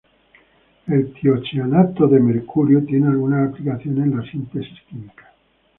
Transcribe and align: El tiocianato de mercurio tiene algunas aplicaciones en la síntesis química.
El 0.87 1.13
tiocianato 1.13 2.07
de 2.07 2.19
mercurio 2.19 2.83
tiene 2.83 3.05
algunas 3.09 3.51
aplicaciones 3.51 4.05
en 4.05 4.17
la 4.17 4.31
síntesis 4.31 4.79
química. 4.89 5.31